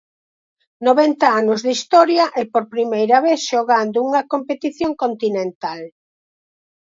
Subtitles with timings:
[0.87, 5.81] Noventa anos de historia e por primeira vez xogando unha competición continental.